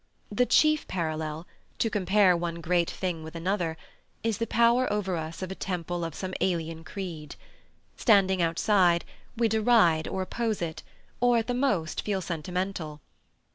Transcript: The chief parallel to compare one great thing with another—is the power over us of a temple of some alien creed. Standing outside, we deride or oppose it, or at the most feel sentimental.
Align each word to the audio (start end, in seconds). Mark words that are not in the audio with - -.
The 0.31 0.47
chief 0.47 0.87
parallel 0.87 1.45
to 1.77 1.87
compare 1.91 2.35
one 2.35 2.55
great 2.59 2.89
thing 2.89 3.21
with 3.21 3.35
another—is 3.35 4.39
the 4.39 4.47
power 4.47 4.91
over 4.91 5.15
us 5.15 5.43
of 5.43 5.51
a 5.51 5.53
temple 5.53 6.03
of 6.03 6.15
some 6.15 6.33
alien 6.41 6.83
creed. 6.83 7.35
Standing 7.97 8.41
outside, 8.41 9.05
we 9.37 9.47
deride 9.47 10.07
or 10.07 10.23
oppose 10.23 10.59
it, 10.59 10.81
or 11.19 11.37
at 11.37 11.45
the 11.45 11.53
most 11.53 12.01
feel 12.01 12.19
sentimental. 12.19 12.99